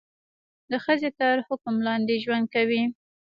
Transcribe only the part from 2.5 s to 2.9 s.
کوي.